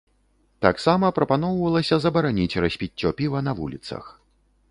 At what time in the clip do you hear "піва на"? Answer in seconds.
3.19-3.57